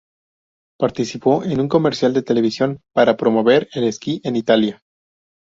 Participó 0.79 1.43
en 1.43 1.61
un 1.61 1.67
comercial 1.69 2.11
de 2.11 2.23
televisión 2.23 2.81
para 2.91 3.15
promover 3.17 3.69
el 3.73 3.83
esquí 3.83 4.19
en 4.23 4.35
Italia. 4.35 4.81